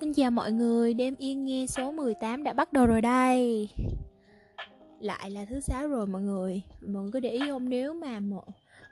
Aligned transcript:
Xin 0.00 0.12
chào 0.12 0.30
mọi 0.30 0.52
người, 0.52 0.94
đêm 0.94 1.14
yên 1.18 1.44
nghe 1.44 1.66
số 1.66 1.92
18 1.92 2.44
đã 2.44 2.52
bắt 2.52 2.72
đầu 2.72 2.86
rồi 2.86 3.00
đây. 3.00 3.68
Lại 5.00 5.30
là 5.30 5.44
thứ 5.44 5.60
sáu 5.60 5.88
rồi 5.88 6.06
mọi 6.06 6.22
người. 6.22 6.62
Mọi 6.80 7.02
người 7.02 7.12
có 7.12 7.20
để 7.20 7.30
ý 7.30 7.40
không? 7.48 7.68
Nếu 7.68 7.94
mà 7.94 8.20
một 8.20 8.44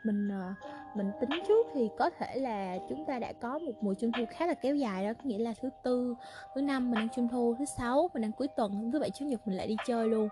mình 0.05 0.29
ờ, 0.29 0.55
mình 0.97 1.11
tính 1.21 1.31
trước 1.49 1.67
thì 1.75 1.89
có 1.99 2.11
thể 2.11 2.37
là 2.39 2.79
chúng 2.89 3.05
ta 3.05 3.19
đã 3.19 3.33
có 3.33 3.59
một 3.59 3.73
mùa 3.81 3.95
trung 3.95 4.13
thu 4.13 4.25
khá 4.31 4.47
là 4.47 4.55
kéo 4.55 4.77
dài 4.77 5.05
đó. 5.05 5.13
Có 5.13 5.21
nghĩa 5.25 5.39
là 5.39 5.55
thứ 5.63 5.69
tư 5.85 6.15
thứ 6.55 6.61
năm 6.61 6.91
mình 6.91 6.99
ăn 6.99 7.09
trung 7.17 7.29
thu 7.29 7.55
thứ 7.59 7.65
sáu 7.65 8.11
mình 8.15 8.25
ăn 8.25 8.33
cuối 8.33 8.49
tuần 8.57 8.91
thứ 8.93 8.99
bảy 8.99 9.11
chủ 9.11 9.25
nhật 9.25 9.49
mình 9.49 9.57
lại 9.57 9.67
đi 9.67 9.77
chơi 9.87 10.09
luôn. 10.09 10.29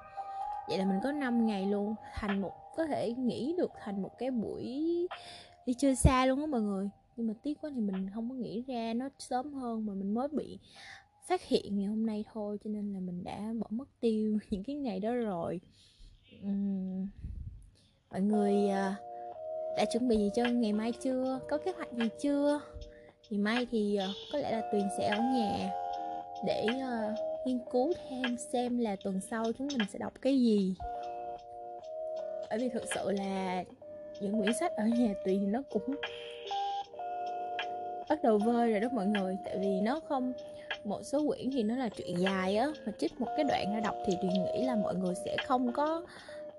Vậy 0.69 0.79
là 0.79 0.84
mình 0.84 1.01
có 1.02 1.12
5 1.12 1.47
ngày 1.47 1.66
luôn 1.66 1.95
thành 2.15 2.41
một 2.41 2.52
có 2.77 2.87
thể 2.87 3.15
nghĩ 3.19 3.55
được 3.59 3.71
thành 3.84 4.02
một 4.02 4.19
cái 4.19 4.30
buổi 4.30 4.65
đi 5.66 5.75
chơi 5.75 5.97
xa 5.97 6.27
luôn 6.27 6.41
á 6.41 6.47
mọi 6.47 6.61
người 6.61 6.91
nhưng 7.21 7.29
mà 7.29 7.34
tiếc 7.42 7.60
quá 7.60 7.70
thì 7.74 7.80
mình 7.80 8.10
không 8.15 8.29
có 8.30 8.34
nghĩ 8.34 8.65
ra 8.66 8.95
nó 8.95 9.09
sớm 9.19 9.52
hơn 9.52 9.87
mà 9.87 9.95
mình 9.95 10.15
mới 10.15 10.28
bị 10.28 10.59
phát 11.28 11.42
hiện 11.42 11.77
ngày 11.77 11.87
hôm 11.87 12.06
nay 12.06 12.24
thôi 12.33 12.59
cho 12.65 12.70
nên 12.70 12.92
là 12.92 13.01
mình 13.01 13.24
đã 13.24 13.52
bỏ 13.61 13.66
mất 13.70 13.88
tiêu 14.01 14.38
những 14.51 14.65
cái 14.65 14.77
ngày 14.77 15.01
đó 15.01 15.15
rồi. 15.15 15.61
Uhm, 16.47 17.09
mọi 18.11 18.20
người 18.20 18.69
à, 18.69 18.97
đã 19.77 19.84
chuẩn 19.92 20.09
bị 20.09 20.16
gì 20.16 20.30
cho 20.34 20.45
ngày 20.45 20.73
mai 20.73 20.92
chưa? 20.92 21.41
Có 21.48 21.59
kế 21.59 21.73
hoạch 21.73 21.92
gì 21.92 22.09
chưa? 22.20 22.61
Ngày 23.30 23.41
mai 23.41 23.66
thì 23.70 23.97
à, 23.97 24.09
có 24.33 24.39
lẽ 24.39 24.52
là 24.52 24.69
tuyền 24.73 24.89
sẽ 24.98 25.09
ở 25.09 25.19
nhà 25.19 25.70
để 26.47 26.66
uh, 26.66 27.47
nghiên 27.47 27.59
cứu 27.73 27.92
thêm 28.09 28.37
xem 28.52 28.78
là 28.78 28.97
tuần 29.05 29.20
sau 29.20 29.45
chúng 29.59 29.69
mình 29.78 29.89
sẽ 29.92 29.98
đọc 29.98 30.12
cái 30.20 30.41
gì. 30.41 30.75
Bởi 32.50 32.59
vì 32.59 32.69
thực 32.69 32.84
sự 32.95 33.11
là 33.11 33.64
những 34.20 34.41
quyển 34.41 34.52
sách 34.61 34.73
ở 34.77 34.84
nhà 34.84 35.14
tuyền 35.25 35.52
nó 35.52 35.62
cũng 35.70 35.97
bắt 38.10 38.23
đầu 38.23 38.38
vơi 38.38 38.70
rồi 38.70 38.80
đó 38.80 38.88
mọi 38.92 39.06
người. 39.06 39.36
Tại 39.44 39.58
vì 39.58 39.80
nó 39.80 40.00
không 40.08 40.33
một 40.84 41.03
số 41.03 41.22
quyển 41.28 41.50
thì 41.50 41.62
nó 41.62 41.77
là 41.77 41.89
chuyện 41.89 42.19
dài 42.19 42.56
á 42.56 42.67
mà 42.86 42.92
trích 42.98 43.20
một 43.20 43.27
cái 43.36 43.44
đoạn 43.44 43.75
ra 43.75 43.80
đọc 43.80 43.94
thì 44.06 44.12
tuyền 44.22 44.33
nghĩ 44.33 44.64
là 44.64 44.77
mọi 44.77 44.94
người 44.94 45.14
sẽ 45.25 45.36
không 45.47 45.72
có 45.72 46.02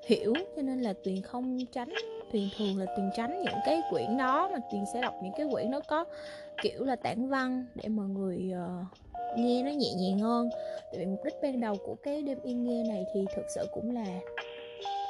hiểu 0.05 0.33
cho 0.55 0.61
nên 0.61 0.81
là 0.81 0.93
tuyền 1.03 1.21
không 1.21 1.57
tránh 1.71 1.89
tuyền 2.31 2.49
thường 2.57 2.77
là 2.77 2.85
tuyền 2.85 3.09
tránh 3.15 3.41
những 3.41 3.59
cái 3.65 3.81
quyển 3.89 4.17
đó 4.17 4.49
mà 4.53 4.59
tuyền 4.71 4.83
sẽ 4.93 5.01
đọc 5.01 5.13
những 5.23 5.33
cái 5.37 5.47
quyển 5.51 5.71
nó 5.71 5.79
có 5.79 6.05
kiểu 6.61 6.83
là 6.83 6.95
tản 6.95 7.27
văn 7.27 7.65
để 7.75 7.89
mọi 7.89 8.07
người 8.07 8.51
uh, 8.53 9.37
nghe 9.37 9.63
nó 9.63 9.71
nhẹ 9.71 9.89
nhàng 9.97 10.19
hơn. 10.19 10.49
Tại 10.91 10.99
vì 10.99 11.05
mục 11.05 11.19
đích 11.25 11.35
ban 11.41 11.59
đầu 11.59 11.75
của 11.85 11.95
cái 12.03 12.21
đêm 12.21 12.37
yên 12.43 12.63
nghe 12.63 12.83
này 12.83 13.05
thì 13.13 13.25
thực 13.35 13.45
sự 13.55 13.65
cũng 13.73 13.95
là 13.95 14.05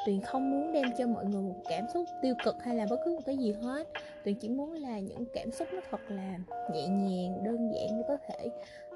tuyền 0.06 0.22
không 0.22 0.52
muốn 0.52 0.72
đem 0.72 0.86
cho 0.98 1.08
mọi 1.08 1.26
người 1.26 1.42
một 1.42 1.62
cảm 1.70 1.86
xúc 1.94 2.06
tiêu 2.22 2.36
cực 2.44 2.56
hay 2.64 2.76
là 2.76 2.86
bất 2.90 3.00
cứ 3.06 3.12
một 3.12 3.22
cái 3.26 3.38
gì 3.38 3.52
hết. 3.62 3.88
Tuyền 4.24 4.36
chỉ 4.36 4.50
muốn 4.50 4.74
là 4.74 5.00
những 5.00 5.26
cảm 5.34 5.52
xúc 5.52 5.68
nó 5.74 5.82
thật 5.92 6.02
là 6.08 6.40
nhẹ 6.74 6.88
nhàng 6.88 7.44
đơn 7.44 7.72
giản 7.74 7.98
để 7.98 8.04
có 8.08 8.18
thể 8.28 8.50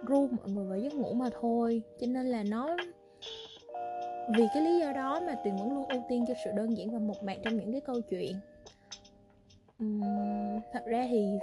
ru 0.08 0.28
mọi 0.28 0.50
người 0.50 0.66
vào 0.66 0.78
giấc 0.78 0.94
ngủ 0.94 1.14
mà 1.14 1.30
thôi. 1.42 1.81
Cho 2.00 2.08
nên 2.08 2.26
là 2.26 2.44
nó 2.44 2.78
vì 4.38 4.48
cái 4.53 4.64
lý 4.64 4.80
do 4.80 4.92
đó 4.92 5.20
mà 5.28 5.36
tuyền 5.44 5.56
vẫn 5.56 5.73
luôn 5.73 5.86
ưu 5.89 6.02
tiên 6.09 6.26
cho 6.28 6.33
sự 6.45 6.52
đơn 6.56 6.78
giản 6.78 6.89
và 6.92 7.00
mộc 7.00 7.23
mạc 7.23 7.38
trong 7.44 7.58
những 7.58 7.72
cái 7.72 7.81
câu 7.81 8.02
chuyện. 8.02 8.36
Uhm, 9.83 10.59
thật 10.73 10.83
ra 10.86 11.08
thì 11.09 11.39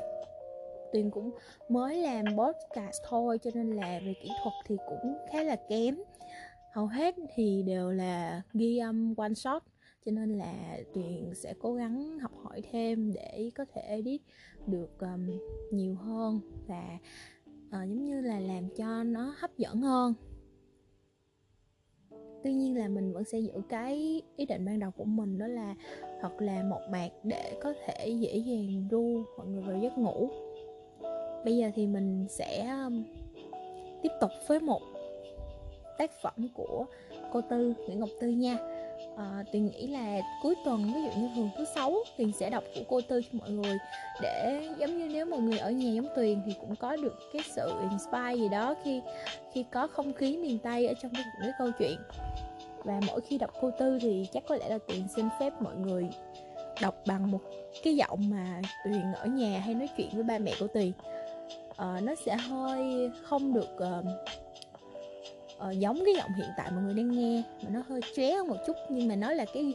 tuyền 0.92 1.10
cũng 1.10 1.30
mới 1.68 1.96
làm 1.96 2.24
podcast 2.24 3.02
thôi 3.08 3.38
cho 3.38 3.50
nên 3.54 3.76
là 3.76 4.00
về 4.06 4.14
kỹ 4.22 4.30
thuật 4.42 4.54
thì 4.66 4.76
cũng 4.88 5.14
khá 5.32 5.42
là 5.42 5.56
kém 5.56 5.96
hầu 6.72 6.86
hết 6.86 7.14
thì 7.34 7.62
đều 7.66 7.90
là 7.90 8.42
ghi 8.54 8.78
âm 8.78 9.14
one 9.16 9.34
shot 9.34 9.62
cho 10.06 10.12
nên 10.12 10.38
là 10.38 10.78
tuyền 10.94 11.34
sẽ 11.34 11.54
cố 11.58 11.74
gắng 11.74 12.18
học 12.18 12.32
hỏi 12.42 12.62
thêm 12.72 13.12
để 13.12 13.50
có 13.54 13.64
thể 13.74 13.80
edit 13.80 14.20
được 14.66 14.98
um, 15.00 15.30
nhiều 15.70 15.94
hơn 15.94 16.40
và 16.66 16.98
uh, 17.66 17.72
giống 17.72 18.04
như 18.04 18.20
là 18.20 18.40
làm 18.40 18.68
cho 18.76 19.02
nó 19.02 19.34
hấp 19.38 19.58
dẫn 19.58 19.80
hơn. 19.80 20.14
Tuy 22.44 22.52
nhiên 22.52 22.78
là 22.78 22.88
mình 22.88 23.12
vẫn 23.12 23.24
sẽ 23.24 23.38
giữ 23.38 23.52
cái 23.68 24.22
ý 24.36 24.46
định 24.46 24.64
ban 24.64 24.78
đầu 24.78 24.90
của 24.90 25.04
mình 25.04 25.38
đó 25.38 25.46
là 25.46 25.74
thật 26.20 26.40
là 26.40 26.62
một 26.62 26.80
mạc 26.90 27.08
để 27.24 27.58
có 27.62 27.74
thể 27.86 28.08
dễ 28.08 28.36
dàng 28.36 28.88
ru 28.90 29.24
mọi 29.38 29.46
người 29.46 29.62
vào 29.62 29.78
giấc 29.82 29.98
ngủ. 29.98 30.30
Bây 31.44 31.56
giờ 31.56 31.70
thì 31.74 31.86
mình 31.86 32.26
sẽ 32.28 32.68
um, 32.68 33.04
tiếp 34.02 34.12
tục 34.20 34.30
với 34.48 34.60
một 34.60 34.91
tác 36.02 36.10
phẩm 36.22 36.48
của 36.54 36.86
cô 37.32 37.40
Tư 37.40 37.74
Nguyễn 37.86 38.00
Ngọc 38.00 38.08
Tư 38.20 38.28
nha. 38.28 38.58
À, 39.16 39.44
Tuyền 39.52 39.66
nghĩ 39.66 39.86
là 39.86 40.20
cuối 40.42 40.54
tuần 40.64 40.92
ví 40.94 41.02
dụ 41.02 41.20
như 41.20 41.28
thường 41.36 41.50
thứ 41.56 41.64
sáu 41.74 41.94
Tuyền 42.18 42.32
sẽ 42.32 42.50
đọc 42.50 42.64
của 42.74 42.80
cô 42.88 43.00
Tư 43.00 43.20
cho 43.22 43.38
mọi 43.38 43.50
người. 43.50 43.78
Để 44.22 44.68
giống 44.78 44.98
như 44.98 45.08
nếu 45.12 45.26
mọi 45.26 45.40
người 45.40 45.58
ở 45.58 45.70
nhà 45.70 45.90
giống 45.90 46.06
Tuyền 46.16 46.42
thì 46.46 46.54
cũng 46.60 46.76
có 46.76 46.96
được 46.96 47.14
cái 47.32 47.42
sự 47.54 47.72
inspire 47.90 48.34
gì 48.34 48.48
đó 48.48 48.74
khi 48.84 49.00
khi 49.52 49.64
có 49.70 49.86
không 49.86 50.12
khí 50.12 50.36
miền 50.36 50.58
Tây 50.58 50.86
ở 50.86 50.94
trong 51.02 51.12
cái, 51.14 51.24
cái 51.40 51.50
câu 51.58 51.70
chuyện. 51.78 51.98
Và 52.84 53.00
mỗi 53.06 53.20
khi 53.20 53.38
đọc 53.38 53.50
cô 53.60 53.70
Tư 53.78 53.98
thì 54.02 54.26
chắc 54.32 54.42
có 54.48 54.56
lẽ 54.56 54.68
là 54.68 54.78
Tuyền 54.88 55.08
xin 55.16 55.28
phép 55.40 55.52
mọi 55.60 55.76
người 55.76 56.08
đọc 56.80 56.94
bằng 57.06 57.30
một 57.30 57.40
cái 57.84 57.96
giọng 57.96 58.30
mà 58.30 58.60
Tuyền 58.84 59.12
ở 59.12 59.26
nhà 59.26 59.58
hay 59.58 59.74
nói 59.74 59.88
chuyện 59.96 60.08
với 60.12 60.22
ba 60.22 60.38
mẹ 60.38 60.52
của 60.60 60.66
Tuyền. 60.66 60.92
Uh, 61.70 62.02
nó 62.02 62.14
sẽ 62.26 62.36
hơi 62.36 63.10
không 63.22 63.54
được 63.54 63.76
uh, 63.76 64.04
uh, 65.68 65.78
giống 65.78 65.98
cái 66.04 66.14
giọng 66.14 66.32
hiện 66.32 66.48
tại 66.56 66.70
mọi 66.70 66.82
người 66.82 66.94
đang 66.94 67.10
nghe 67.10 67.42
mà 67.62 67.70
nó 67.72 67.80
hơi 67.88 68.00
ché 68.16 68.32
hơn 68.32 68.48
một 68.48 68.56
chút. 68.66 68.76
Nhưng 68.88 69.08
mà 69.08 69.16
nó 69.16 69.32
là 69.32 69.44
cái 69.54 69.74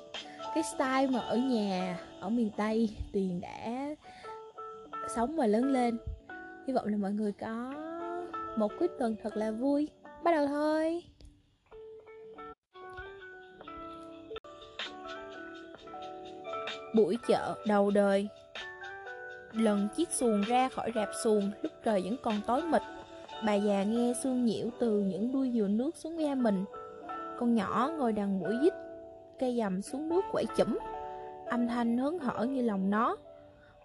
cái 0.56 0.64
style 0.64 1.08
mà 1.08 1.20
ở 1.20 1.38
nhà 1.38 2.00
ở 2.20 2.30
miền 2.30 2.50
tây 2.58 2.90
tuyền 3.14 3.42
đã 3.42 3.88
sống 5.16 5.36
và 5.36 5.48
lớn 5.48 5.64
lên. 5.64 5.98
Hy 6.68 6.74
vọng 6.74 6.88
là 6.88 6.98
mọi 6.98 7.12
người 7.12 7.32
có 7.32 7.74
một 8.58 8.72
cuối 8.80 8.88
tuần 9.00 9.16
thật 9.24 9.38
là 9.38 9.52
vui. 9.52 9.90
Bắt 10.24 10.32
đầu 10.32 10.48
thôi. 10.48 11.04
Buổi 16.96 17.18
chợ 17.28 17.56
đầu 17.66 17.92
đời. 17.92 18.28
Lần 19.52 19.88
chiếc 19.96 20.12
xuồng 20.12 20.42
ra 20.42 20.70
khỏi 20.70 20.92
rạp 20.96 21.10
xuồng 21.24 21.52
lúc 21.62 21.72
trời 21.84 22.02
vẫn 22.02 22.16
còn 22.24 22.42
tối 22.48 22.62
mịt. 22.62 22.82
Bà 23.46 23.54
già 23.54 23.84
nghe 23.84 24.14
xương 24.24 24.46
nhiễu 24.46 24.70
từ 24.80 25.00
những 25.00 25.32
đuôi 25.32 25.52
dừa 25.54 25.68
nước 25.68 25.96
xuống 25.96 26.18
ga 26.18 26.36
mình. 26.36 26.66
Con 27.40 27.56
nhỏ 27.56 27.92
ngồi 27.98 28.14
đằng 28.14 28.40
mũi 28.40 28.54
dít 28.64 28.74
Cây 29.40 29.58
dầm 29.58 29.82
xuống 29.82 30.10
nước 30.10 30.22
quẩy 30.32 30.46
chấm 30.58 30.78
Âm 31.46 31.68
thanh 31.68 31.98
hớn 31.98 32.20
hở 32.20 32.46
như 32.46 32.62
lòng 32.62 32.90
nó. 32.90 33.18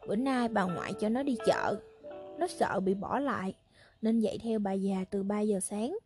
Bữa 0.08 0.16
nay 0.16 0.48
bà 0.48 0.64
ngoại 0.64 0.92
cho 1.00 1.08
nó 1.08 1.22
đi 1.22 1.36
chợ. 1.46 1.76
Nó 2.38 2.46
sợ 2.46 2.80
bị 2.80 2.94
bỏ 2.94 3.18
lại 3.18 3.54
Nên 4.02 4.20
dậy 4.20 4.38
theo 4.42 4.58
bà 4.58 4.72
già 4.72 5.04
từ 5.10 5.22
3 5.22 5.40
giờ 5.40 5.60
sáng. 5.60 5.98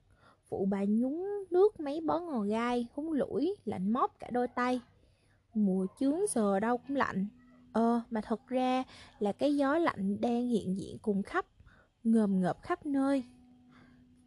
Phụ 0.49 0.67
bà 0.71 0.85
nhúng 0.89 1.45
nước 1.51 1.81
mấy 1.81 2.01
bó 2.01 2.19
ngò 2.19 2.41
gai 2.41 2.87
Húng 2.95 3.12
lũi, 3.12 3.56
lạnh 3.65 3.93
móp 3.93 4.19
cả 4.19 4.29
đôi 4.31 4.49
tay. 4.49 4.81
Mùa 5.55 5.87
chướng 6.01 6.21
giờ 6.31 6.61
đâu 6.61 6.79
cũng 6.79 6.97
lạnh. 6.97 7.27
Ờ, 7.73 8.01
mà 8.11 8.21
thật 8.21 8.41
ra 8.49 8.85
là 9.19 9.33
cái 9.33 9.56
gió 9.56 9.79
lạnh 9.79 10.21
đang 10.21 10.49
hiện 10.49 10.77
diện 10.77 10.99
cùng 11.03 11.23
khắp 11.23 11.47
Ngờm 12.06 12.41
ngợp 12.41 12.62
khắp 12.62 12.87
nơi. 12.87 13.25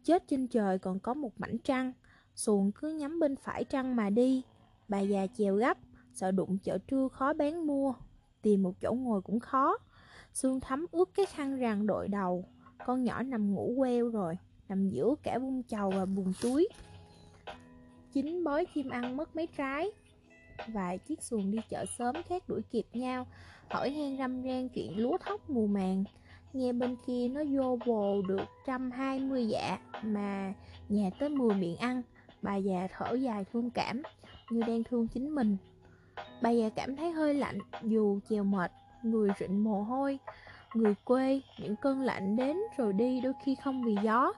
Chết 0.04 0.24
trên 0.28 0.46
trời 0.46 0.78
còn 0.78 1.00
có 1.00 1.14
một 1.14 1.40
mảnh 1.40 1.58
trăng. 1.58 1.92
Xuồng 2.34 2.72
cứ 2.72 2.90
nhắm 2.90 3.20
bên 3.20 3.36
phải 3.36 3.64
trăng 3.64 3.96
mà 3.96 4.10
đi. 4.10 4.42
Bà 4.88 5.00
già 5.00 5.26
chèo 5.26 5.56
gấp, 5.56 5.78
Sợ 6.12 6.30
đụng 6.30 6.58
chợ 6.58 6.78
trưa 6.78 7.08
khó 7.08 7.32
bán 7.32 7.66
mua. 7.66 7.94
Tìm 8.42 8.62
một 8.62 8.80
chỗ 8.80 8.92
ngồi 8.92 9.22
cũng 9.22 9.40
khó. 9.40 9.78
Xương 10.32 10.60
thấm 10.60 10.86
ướt 10.92 11.10
cái 11.14 11.26
khăn 11.26 11.58
rằng 11.58 11.86
đội 11.86 12.08
đầu. 12.08 12.44
Con 12.86 13.04
nhỏ 13.04 13.22
nằm 13.22 13.54
ngủ 13.54 13.74
queo 13.78 14.08
rồi, 14.08 14.38
Nằm 14.68 14.88
giữa 14.88 15.14
cả 15.22 15.38
bung 15.38 15.62
chầu 15.62 15.90
và 15.90 16.06
bùn 16.06 16.32
túi. 16.42 16.68
Chính 18.12 18.44
bói 18.44 18.66
chim 18.74 18.88
ăn 18.88 19.16
mất 19.16 19.36
mấy 19.36 19.46
trái. 19.46 19.90
Vài 20.66 20.98
chiếc 20.98 21.22
xuồng 21.22 21.50
đi 21.50 21.58
chợ 21.68 21.84
sớm 21.98 22.14
khác 22.28 22.48
đuổi 22.48 22.62
kịp 22.70 22.86
nhau. 22.92 23.26
Hỏi 23.70 23.90
han 23.90 24.18
răm 24.18 24.42
ran 24.42 24.68
chuyện 24.68 24.98
lúa 24.98 25.18
thóc 25.18 25.50
mùa 25.50 25.66
màng. 25.66 26.04
Nghe 26.52 26.72
bên 26.72 26.96
kia 27.06 27.28
nó 27.28 27.42
vô 27.50 27.78
bồ 27.86 28.22
được 28.22 28.44
trăm 28.66 28.90
hai 28.90 29.20
mươi 29.20 29.46
dạ. 29.48 29.78
Mà 30.02 30.52
nhà 30.88 31.10
tới 31.18 31.28
mười 31.28 31.54
miệng 31.54 31.76
ăn. 31.76 32.02
Bà 32.42 32.56
già 32.56 32.88
thở 32.96 33.14
dài 33.14 33.44
thương 33.52 33.70
cảm, 33.70 34.02
Như 34.50 34.60
đang 34.66 34.84
thương 34.84 35.08
chính 35.08 35.34
mình. 35.34 35.56
Bà 36.42 36.50
già 36.50 36.68
cảm 36.68 36.96
thấy 36.96 37.10
hơi 37.10 37.34
lạnh, 37.34 37.58
Dù 37.82 38.20
chèo 38.28 38.44
mệt, 38.44 38.72
Người 39.02 39.30
rịn 39.40 39.58
mồ 39.58 39.82
hôi, 39.82 40.18
Người 40.74 40.94
quê, 41.04 41.40
Những 41.58 41.76
cơn 41.76 42.00
lạnh 42.00 42.36
đến 42.36 42.56
rồi 42.76 42.92
đi 42.92 43.20
Đôi 43.20 43.32
khi 43.44 43.54
không 43.54 43.82
vì 43.84 43.96
gió. 44.02 44.32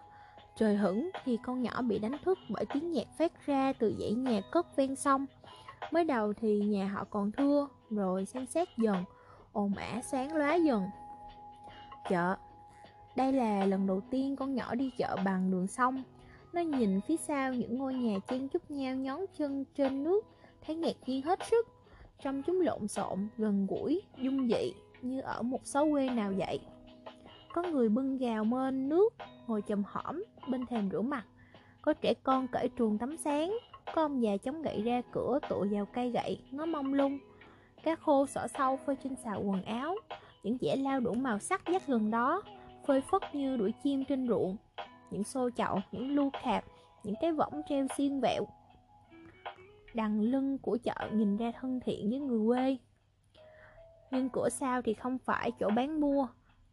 Trời 0.57 0.77
hửng 0.77 1.11
thì 1.25 1.39
con 1.43 1.63
nhỏ 1.63 1.83
bị 1.83 1.99
đánh 1.99 2.17
thức 2.25 2.39
Bởi 2.49 2.65
tiếng 2.65 2.93
nhạc 2.93 3.07
phát 3.19 3.47
ra 3.47 3.73
từ 3.73 3.95
dãy 4.01 4.13
nhà 4.13 4.41
cất 4.51 4.77
ven 4.77 4.97
sông. 4.97 5.27
Mới 5.91 6.05
đầu 6.05 6.33
thì 6.33 6.61
nhà 6.61 6.89
họ 6.89 7.05
còn 7.05 7.33
thưa, 7.33 7.69
Rồi 7.91 8.27
xem 8.27 8.47
xét 8.47 8.69
dần, 8.79 9.05
ồn 9.53 9.75
ả 9.75 10.01
sáng 10.03 10.37
lóa 10.37 10.55
dần. 10.55 10.83
Chợ 12.09 12.37
đây 13.17 13.33
là 13.33 13.67
lần 13.67 13.87
đầu 13.87 14.01
tiên 14.11 14.37
con 14.37 14.55
nhỏ 14.55 14.75
đi 14.75 14.91
chợ 14.99 15.17
bằng 15.25 15.51
đường 15.51 15.67
sông 15.67 16.03
Nó 16.53 16.61
nhìn 16.61 17.01
phía 17.01 17.17
sau 17.17 17.55
những 17.55 17.79
ngôi 17.79 17.95
nhà 17.95 18.19
chen 18.29 18.49
chúc 18.49 18.71
nhau 18.71 18.97
nhón 18.97 19.21
chân 19.39 19.65
trên 19.75 20.03
nước 20.03 20.27
Thấy 20.67 20.77
ngạc 20.77 20.97
nhiên 21.07 21.23
hết 21.23 21.39
sức 21.51 21.69
Trong 22.23 22.43
chúng 22.43 22.61
lộn 22.61 22.89
xộn, 22.89 23.29
gần 23.39 23.67
gũi, 23.67 24.03
dung 24.19 24.49
dị 24.49 24.73
Như 25.03 25.21
ở 25.21 25.43
một 25.43 25.67
xó 25.67 25.85
quê 25.93 26.11
nào 26.11 26.33
vậy 26.37 26.61
Có 27.53 27.63
người 27.63 27.89
bưng 27.89 28.19
gào 28.19 28.45
mên 28.45 28.89
nước 28.89 29.15
ngồi 29.47 29.63
chầm 29.69 29.83
hõm 29.87 30.23
bên 30.49 30.67
thềm 30.67 30.91
rửa 30.91 31.01
mặt. 31.01 31.25
Có 31.83 31.93
trẻ 31.93 32.15
con 32.23 32.49
cởi 32.49 32.71
truồng 32.79 32.99
tắm 32.99 33.17
sáng, 33.17 33.59
có 33.95 34.03
ông 34.03 34.23
già 34.23 34.37
chống 34.37 34.63
gậy 34.63 34.83
ra 34.83 35.03
cửa 35.13 35.39
tựa 35.49 35.65
vào 35.71 35.87
cây 35.87 36.11
gậy, 36.11 36.39
ngó 36.51 36.67
mông 36.67 36.95
lung. 36.95 37.19
Cá 37.83 37.95
khô 37.95 38.27
sỏ 38.27 38.47
sâu 38.59 38.79
phơi 38.87 38.97
trên 39.05 39.17
xào 39.25 39.43
quần 39.43 39.63
áo, 39.63 39.97
những 40.43 40.59
dẻ 40.61 40.77
lao 40.77 41.01
đủ 41.01 41.15
màu 41.15 41.39
sắc 41.39 41.63
dắt 41.73 41.83
gần 41.87 42.11
đó, 42.11 42.43
phơi 42.87 43.01
phất 43.01 43.35
như 43.35 43.57
đuổi 43.57 43.73
chim 43.83 44.05
trên 44.05 44.29
ruộng. 44.29 44.57
Những 45.11 45.25
xô 45.25 45.51
chậu, 45.57 45.81
những 45.93 46.15
lu 46.15 46.31
khạp, 46.43 46.65
những 47.05 47.15
cái 47.21 47.33
võng 47.33 47.63
treo 47.69 47.87
xiên 47.97 48.21
vẹo. 48.21 48.47
Đằng 49.95 50.21
lưng 50.21 50.59
của 50.59 50.79
chợ 50.85 51.11
nhìn 51.13 51.37
ra 51.37 51.53
thân 51.61 51.81
thiện 51.81 52.11
với 52.11 52.21
người 52.21 52.47
quê. 52.47 52.77
Nhưng 54.11 54.29
cửa 54.29 54.49
sau 54.49 54.83
thì 54.83 54.95
không 54.95 55.19
phải 55.19 55.53
chỗ 55.61 55.71
bán 55.77 56.01
mua, 56.01 56.27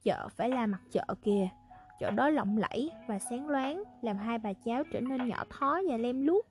chợ 0.04 0.28
phải 0.30 0.50
là 0.50 0.66
mặt 0.66 0.82
chợ 0.92 1.06
kìa. 1.24 1.48
Chỗ 2.00 2.12
đó 2.12 2.30
lộng 2.30 2.58
lẫy 2.58 2.92
và 3.08 3.20
sáng 3.20 3.48
loáng, 3.48 3.84
làm 4.02 4.18
hai 4.18 4.38
bà 4.38 4.54
cháu 4.54 4.84
trở 4.92 5.02
nên 5.02 5.28
nhỏ 5.28 5.44
thó 5.50 5.80
và 5.90 5.98
lem 5.98 6.28
luốc. 6.28 6.46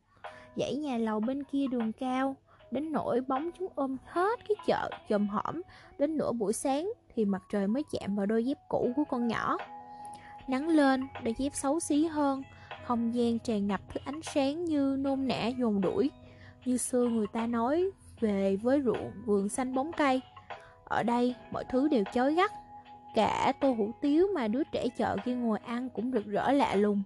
Dãy 0.57 0.77
nhà 0.77 0.99
lầu 0.99 1.21
bên 1.21 1.45
kia 1.45 1.67
đường 1.71 1.93
cao, 1.93 2.37
đến 2.71 2.93
nỗi 2.93 3.21
bóng 3.21 3.51
chúng 3.59 3.73
ôm 3.75 3.97
hết 4.05 4.39
cái 4.49 4.57
chợ 4.67 4.91
chồm 5.09 5.29
hõm 5.29 5.63
đến 5.99 6.17
nửa 6.17 6.33
buổi 6.33 6.53
sáng 6.53 6.93
thì 7.19 7.25
mặt 7.25 7.43
trời 7.49 7.67
mới 7.67 7.83
chạm 7.91 8.17
vào 8.17 8.27
đôi 8.27 8.45
dép 8.45 8.59
cũ 8.69 8.93
của 8.97 9.05
con 9.05 9.29
nhỏ. 9.29 9.57
Nắng 10.49 10.69
lên 10.69 11.09
đôi 11.25 11.35
dép 11.39 11.55
xấu 11.55 11.81
xí 11.81 12.07
hơn 12.07 12.43
không 12.85 13.15
gian 13.15 13.39
tràn 13.39 13.67
ngập 13.67 13.81
thứ 13.89 14.01
ánh 14.05 14.23
sáng 14.23 14.65
như 14.65 14.97
nôn 14.99 15.29
nã 15.29 15.47
dồn 15.47 15.81
đuổi. 15.81 16.11
Như 16.65 16.77
xưa 16.77 17.09
người 17.09 17.27
ta 17.33 17.47
nói 17.47 17.91
về 18.21 18.57
với 18.57 18.83
ruộng 18.83 19.11
vườn 19.25 19.49
xanh 19.49 19.75
bóng 19.75 19.93
cây. 19.93 20.21
Ở 20.85 21.03
đây 21.03 21.35
mọi 21.51 21.65
thứ 21.71 21.89
đều 21.89 22.05
chói 22.13 22.35
gắt. 22.35 22.53
Cả 23.15 23.53
tô 23.61 23.73
hủ 23.73 23.91
tiếu 24.01 24.27
mà 24.35 24.49
đứa 24.49 24.63
trẻ 24.73 24.87
chợ 24.97 25.17
kia 25.25 25.35
ngồi 25.35 25.59
ăn 25.59 25.89
cũng 25.91 26.13
rực 26.13 26.27
rỡ 26.27 26.53
lạ 26.53 26.75
lùng. 26.75 27.03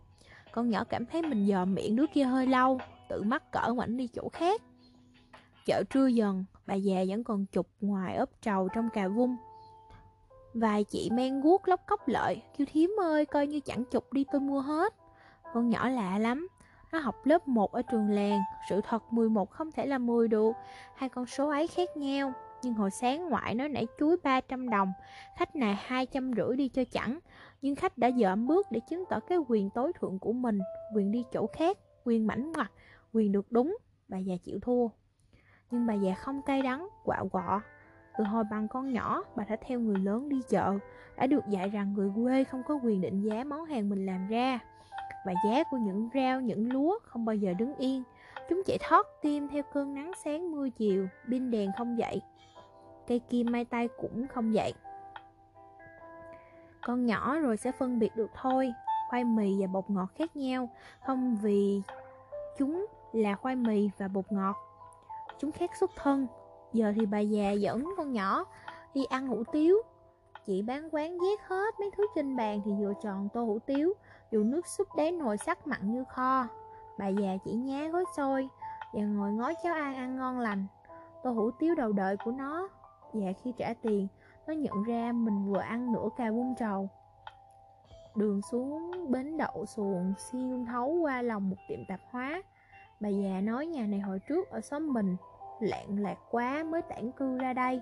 Con 0.53 0.71
nhỏ 0.71 0.85
cảm 0.85 1.07
thấy 1.07 1.23
mình 1.23 1.47
dò 1.47 1.65
miệng 1.65 1.97
đứa 1.97 2.07
kia 2.15 2.25
hơi 2.25 2.47
lâu 2.47 2.79
tự 3.09 3.23
mắc 3.23 3.53
cỡ 3.53 3.73
ngoảnh 3.73 3.97
đi 3.97 4.07
chỗ 4.07 4.29
khác. 4.33 4.63
Chợ 5.67 5.83
trưa 5.91 6.07
dần, 6.07 6.45
bà 6.67 6.75
già 6.75 7.05
vẫn 7.09 7.25
còn 7.25 7.47
chụp 7.47 7.67
ngoài 7.81 8.17
ốp 8.17 8.31
trầu 8.43 8.69
trong 8.75 8.89
cà 8.95 9.09
vung. 9.09 9.37
Vài 10.55 10.85
chị 10.85 11.11
men 11.13 11.41
guốc 11.41 11.69
lóc 11.69 11.81
cốc 11.87 12.09
lợi, 12.09 12.43
kêu 12.59 12.67
thím 12.71 12.91
ơi, 13.01 13.27
coi 13.27 13.47
như 13.47 13.61
chẳng 13.61 13.85
chục 13.85 14.13
đi 14.13 14.25
tôi 14.33 14.41
mua 14.41 14.61
hết. 14.61 14.95
Con 15.55 15.71
nhỏ 15.71 15.89
lạ 15.89 16.19
lắm, 16.19 16.49
nó 16.93 16.99
học 16.99 17.27
lớp 17.27 17.49
1 17.49 17.73
ở 17.73 17.83
trường 17.83 18.11
làng, 18.11 18.41
sự 18.71 18.81
thật 18.81 19.13
11 19.13 19.51
không 19.51 19.73
thể 19.73 19.87
là 19.87 19.99
10 19.99 20.29
được, 20.29 20.53
hai 20.97 21.09
con 21.09 21.27
số 21.27 21.49
ấy 21.49 21.67
khác 21.67 21.97
nhau. 21.97 22.33
Nhưng 22.63 22.75
hồi 22.75 22.91
sáng 22.91 23.29
ngoại 23.29 23.55
nó 23.55 23.69
nãy 23.69 23.87
chuối 23.99 24.17
300 24.23 24.71
đồng, 24.71 24.93
khách 25.39 25.57
này 25.57 25.75
hai 25.81 26.07
trăm 26.07 26.33
rưỡi 26.37 26.57
đi 26.57 26.69
cho 26.69 26.85
chẳng. 26.85 27.19
Nhưng 27.63 27.75
khách 27.75 27.99
đã 27.99 28.09
dợm 28.09 28.47
bước 28.47 28.67
để 28.71 28.81
chứng 28.91 29.05
tỏ 29.11 29.21
cái 29.21 29.39
quyền 29.49 29.71
tối 29.71 29.93
thượng 30.01 30.19
của 30.19 30.33
mình, 30.33 30.59
quyền 30.95 31.13
đi 31.13 31.25
chỗ 31.33 31.47
khác, 31.47 31.79
quyền 32.05 32.27
mảnh 32.27 32.53
mặt, 32.57 32.73
quyền 33.13 33.33
được 33.33 33.53
đúng. 33.53 33.77
Bà 34.09 34.19
già 34.19 34.35
chịu 34.45 34.59
thua. 34.63 34.89
Nhưng 35.71 35.87
bà 35.87 35.95
già 35.95 36.15
không 36.15 36.43
cay 36.43 36.63
đắng, 36.63 36.89
quạo 37.05 37.29
quọ 37.29 37.61
từ 38.19 38.25
hồi 38.25 38.45
bằng 38.51 38.69
con 38.69 38.93
nhỏ, 38.93 39.23
bà 39.37 39.45
đã 39.45 39.57
theo 39.67 39.81
người 39.81 39.99
lớn 39.99 40.29
đi 40.29 40.41
chợ. 40.49 40.79
Đã 41.17 41.27
được 41.27 41.49
dạy 41.49 41.69
rằng 41.69 41.95
người 41.95 42.11
quê 42.17 42.45
không 42.45 42.63
có 42.69 42.79
quyền 42.83 43.01
định 43.01 43.21
giá 43.21 43.45
món 43.45 43.65
hàng 43.65 43.89
mình 43.89 44.07
làm 44.07 44.29
ra. 44.29 44.59
Và 45.27 45.33
giá 45.45 45.65
của 45.71 45.77
những 45.77 46.09
rau, 46.15 46.41
những 46.41 46.73
lúa 46.73 46.99
không 47.03 47.25
bao 47.25 47.37
giờ 47.37 47.53
đứng 47.59 47.75
yên. 47.77 48.03
Chúng 48.49 48.63
chạy 48.67 48.79
thoát 48.81 49.07
tim 49.23 49.49
theo 49.49 49.63
cơn 49.73 49.95
nắng 49.95 50.13
sáng 50.25 50.53
mưa 50.53 50.69
chiều 50.69 51.07
Pin 51.31 51.51
đèn 51.51 51.71
không 51.79 51.99
dậy. 51.99 52.23
Cây 53.07 53.19
kim 53.19 53.47
mai 53.51 53.65
tay 53.65 53.89
cũng 54.01 54.27
không 54.29 54.55
dậy. 54.55 54.75
Con 56.81 57.07
nhỏ 57.07 57.39
rồi 57.39 57.57
sẽ 57.57 57.73
phân 57.73 57.99
biệt 57.99 58.17
được 58.17 58.31
thôi 58.35 58.73
Khoai 59.13 59.25
mì 59.25 59.61
và 59.61 59.67
bột 59.67 59.91
ngọt 59.91 60.09
khác 60.15 60.37
nhau. 60.37 60.69
Không 61.07 61.37
vì 61.43 61.83
chúng 62.59 62.87
là 63.13 63.35
khoai 63.35 63.57
mì 63.57 63.91
và 63.99 64.09
bột 64.09 64.33
ngọt. 64.33 64.57
Chúng 65.39 65.53
khác 65.53 65.71
xuất 65.81 65.91
thân. 65.97 66.27
Giờ 66.73 66.93
thì 66.97 67.07
bà 67.07 67.19
già 67.19 67.51
dẫn 67.51 67.85
con 67.97 68.13
nhỏ 68.13 68.45
đi 68.95 69.05
ăn 69.05 69.27
hủ 69.27 69.45
tiếu. 69.53 69.77
Chị 70.47 70.63
bán 70.63 70.89
quán 70.93 71.19
ghét 71.19 71.37
hết 71.47 71.81
mấy 71.81 71.91
thứ 71.97 72.07
trên 72.15 72.37
bàn 72.37 72.61
thì 72.65 72.71
vừa 72.81 72.93
tròn 73.03 73.29
tô 73.33 73.45
hủ 73.45 73.59
tiếu, 73.67 73.93
Dù 74.31 74.43
nước 74.43 74.67
súp 74.67 74.89
đáy 74.97 75.13
nồi 75.13 75.37
sắc 75.37 75.67
mặn 75.67 75.93
như 75.93 76.05
kho. 76.05 76.47
Bà 76.99 77.09
già 77.09 77.37
chỉ 77.45 77.53
nhá 77.53 77.89
gói 77.89 78.05
xôi 78.17 78.49
Và 78.93 79.03
ngồi 79.03 79.33
ngó 79.33 79.53
cháu 79.63 79.75
ăn 79.75 79.95
ăn 79.95 80.17
ngon 80.17 80.39
lành. 80.41 80.67
Tô 81.23 81.31
hủ 81.31 81.51
tiếu 81.51 81.75
đầu 81.75 81.93
đợi 81.93 82.17
của 82.25 82.31
nó. 82.31 82.69
Và 83.13 83.33
khi 83.43 83.53
trả 83.59 83.75
tiền, 83.83 84.09
Nó 84.47 84.55
nhận 84.55 84.83
ra 84.83 85.13
mình 85.13 85.53
vừa 85.53 85.61
ăn 85.61 85.93
nửa 85.93 86.09
cà 86.17 86.31
bung 86.31 86.55
trầu. 86.59 86.89
Đường 88.17 88.41
xuống 88.51 88.93
bến 89.09 89.37
đậu 89.37 89.67
xuồng 89.67 90.15
xuyên 90.19 90.67
thấu 90.67 90.89
qua 91.03 91.23
lòng 91.23 91.51
một 91.51 91.57
tiệm 91.69 91.85
tạp 91.89 92.01
hóa. 92.11 92.43
Bà 93.01 93.09
già 93.09 93.41
nói 93.41 93.67
nhà 93.67 93.87
này 93.87 94.01
hồi 94.01 94.19
trước 94.29 94.49
ở 94.51 94.61
xóm 94.61 94.93
mình 94.93 95.17
lạng 95.63 95.99
lạc 95.99 96.19
quá 96.31 96.65
mới 96.71 96.83
tản 96.83 97.13
cư 97.13 97.39
ra 97.39 97.53
đây. 97.53 97.81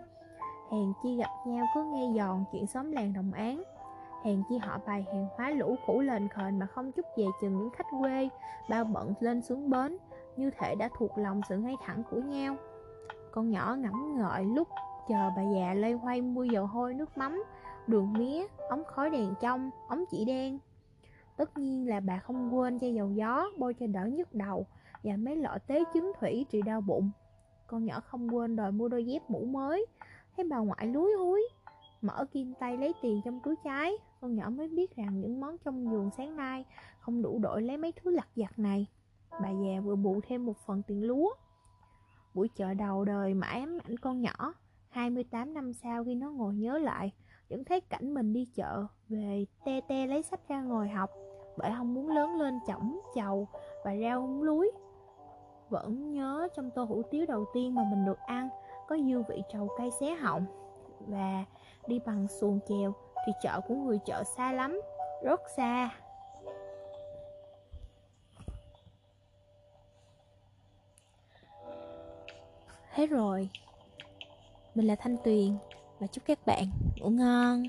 Hèn 0.70 0.92
chi 1.02 1.16
gặp 1.16 1.30
nhau 1.46 1.66
cứ 1.74 1.84
nghe 1.84 2.12
giòn 2.16 2.44
chuyện 2.52 2.66
xóm 2.66 2.92
làng 2.92 3.12
đồng 3.12 3.32
án. 3.32 3.62
Hèn 4.24 4.42
chi 4.48 4.58
họ 4.58 4.78
bài 4.86 5.04
hàng 5.12 5.28
hóa 5.36 5.50
lũ 5.50 5.76
cũ 5.86 6.00
lên 6.00 6.28
khền 6.28 6.58
mà 6.58 6.66
không 6.66 6.92
chút 6.92 7.06
về 7.16 7.24
chừng 7.40 7.58
những 7.58 7.70
khách 7.70 7.86
quê 8.00 8.28
Bao 8.70 8.84
bận 8.84 9.14
lên 9.20 9.42
xuống 9.42 9.70
bến 9.70 9.96
Như 10.36 10.50
thể 10.58 10.74
đã 10.74 10.88
thuộc 10.98 11.18
lòng 11.18 11.40
sự 11.48 11.58
ngay 11.58 11.76
thẳng 11.84 12.02
của 12.10 12.16
nhau. 12.16 12.56
Con 13.32 13.50
nhỏ 13.50 13.76
ngẫm 13.78 14.16
ngợi 14.16 14.44
lúc 14.44 14.68
chờ 15.08 15.30
bà 15.36 15.42
già 15.42 15.74
lây 15.74 15.92
hoay 15.92 16.20
mua 16.20 16.44
dầu 16.44 16.66
hôi 16.66 16.94
nước 16.94 17.18
mắm 17.18 17.44
Đường 17.86 18.12
mía, 18.12 18.46
ống 18.68 18.84
khói 18.84 19.10
đèn 19.10 19.34
trong, 19.40 19.70
ống 19.88 20.04
chỉ 20.10 20.24
đen. 20.24 20.58
Tất 21.36 21.58
nhiên 21.58 21.88
là 21.88 22.00
bà 22.00 22.18
không 22.18 22.54
quên 22.54 22.78
chai 22.78 22.94
dầu 22.94 23.10
gió 23.10 23.46
bôi 23.58 23.74
cho 23.74 23.86
đỡ 23.86 24.06
nhức 24.06 24.34
đầu 24.34 24.66
Và 25.02 25.16
mấy 25.16 25.36
lọ 25.36 25.58
tế 25.66 25.84
chứng 25.94 26.12
thủy 26.20 26.46
trị 26.50 26.62
đau 26.62 26.80
bụng 26.80 27.10
con 27.70 27.84
nhỏ 27.84 28.00
không 28.00 28.34
quên 28.34 28.56
đòi 28.56 28.72
mua 28.72 28.88
đôi 28.88 29.06
dép 29.06 29.30
mũ 29.30 29.44
mới. 29.44 29.86
Thấy 30.36 30.46
bà 30.50 30.58
ngoại 30.58 30.86
lúi 30.86 31.12
húi 31.12 31.48
Mở 32.00 32.24
kim 32.32 32.54
tay 32.60 32.76
lấy 32.76 32.94
tiền 33.02 33.20
trong 33.24 33.40
túi 33.44 33.54
trái 33.64 33.92
Con 34.20 34.34
nhỏ 34.34 34.50
mới 34.50 34.68
biết 34.68 34.96
rằng 34.96 35.20
những 35.20 35.40
món 35.40 35.58
trong 35.58 35.90
giường 35.90 36.10
sáng 36.16 36.36
nay 36.36 36.64
Không 37.00 37.22
đủ 37.22 37.38
đổi 37.38 37.62
lấy 37.62 37.76
mấy 37.76 37.92
thứ 37.92 38.10
lặt 38.10 38.28
vặt 38.36 38.58
này. 38.58 38.86
Bà 39.30 39.50
già 39.50 39.80
vừa 39.84 39.96
bù 39.96 40.20
thêm 40.28 40.46
một 40.46 40.56
phần 40.66 40.82
tiền 40.86 41.02
lúa. 41.02 41.30
Buổi 42.34 42.48
chợ 42.48 42.74
đầu 42.74 43.04
đời 43.04 43.34
mãi 43.34 43.60
ám 43.60 43.78
ảnh 43.84 43.96
con 43.98 44.20
nhỏ. 44.20 44.54
28 44.88 45.54
năm 45.54 45.72
sau 45.72 46.04
khi 46.04 46.14
nó 46.14 46.30
ngồi 46.30 46.54
nhớ 46.54 46.78
lại 46.78 47.12
Vẫn 47.50 47.64
thấy 47.64 47.80
cảnh 47.80 48.14
mình 48.14 48.32
đi 48.32 48.48
chợ 48.54 48.86
Về 49.08 49.44
te 49.64 49.80
te 49.80 50.06
lấy 50.06 50.22
sách 50.22 50.48
ra 50.48 50.62
ngồi 50.62 50.88
học. 50.88 51.10
Bởi 51.58 51.72
không 51.76 51.94
muốn 51.94 52.08
lớn 52.08 52.38
lên 52.38 52.58
chỏng, 52.66 53.00
chầu 53.14 53.48
Và 53.84 53.96
rau 54.02 54.20
húng 54.20 54.42
lúi 54.42 54.70
vẫn 55.70 56.12
nhớ 56.12 56.48
trong 56.54 56.70
tô 56.70 56.84
hủ 56.84 57.02
tiếu 57.10 57.26
đầu 57.28 57.44
tiên 57.54 57.74
mà 57.74 57.82
mình 57.90 58.04
được 58.04 58.18
ăn, 58.26 58.48
có 58.88 58.96
dư 58.96 59.22
vị 59.28 59.42
trầu 59.52 59.68
cay 59.78 59.90
xé 60.00 60.14
họng 60.14 60.46
và 61.00 61.44
đi 61.86 61.98
bằng 62.06 62.28
xuồng 62.28 62.58
chèo 62.68 62.92
thì 63.26 63.32
chợ 63.42 63.60
của 63.68 63.74
người 63.74 63.98
chợ 64.06 64.24
xa 64.24 64.52
lắm, 64.52 64.80
rất 65.22 65.40
xa. 65.56 65.90
Hết 72.90 73.06
rồi. 73.06 73.48
Mình 74.74 74.86
là 74.86 74.94
thanh 74.94 75.16
tuyền 75.24 75.56
và 75.98 76.06
chúc 76.06 76.24
các 76.26 76.38
bạn 76.46 76.64
ngủ 77.00 77.08
ngon. 77.10 77.62